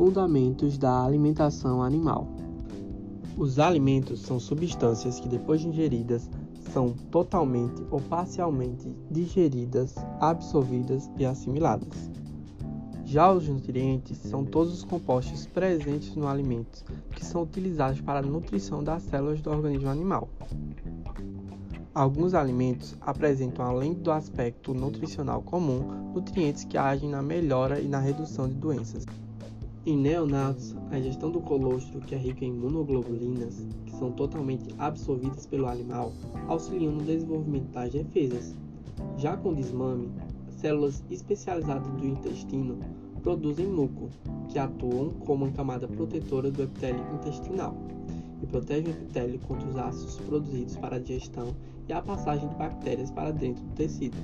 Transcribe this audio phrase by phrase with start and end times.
[0.00, 2.26] Fundamentos da alimentação animal.
[3.36, 6.30] Os alimentos são substâncias que, depois de ingeridas,
[6.72, 12.10] são totalmente ou parcialmente digeridas, absorvidas e assimiladas.
[13.04, 16.82] Já os nutrientes são todos os compostos presentes no alimento
[17.14, 20.30] que são utilizados para a nutrição das células do organismo animal.
[21.94, 27.98] Alguns alimentos apresentam, além do aspecto nutricional comum, nutrientes que agem na melhora e na
[27.98, 29.04] redução de doenças.
[29.86, 35.46] Em neonatos, a ingestão do colostro, que é rico em imunoglobulinas, que são totalmente absorvidas
[35.46, 36.12] pelo animal,
[36.48, 38.54] auxilia no desenvolvimento das defesas.
[39.16, 40.10] Já com desmame,
[40.50, 42.78] células especializadas do intestino
[43.22, 44.10] produzem muco,
[44.50, 47.74] que atuam como uma camada protetora do epitélio intestinal
[48.42, 51.54] e protegem o epitélio contra os ácidos produzidos para a digestão
[51.88, 54.16] e a passagem de bactérias para dentro do tecido.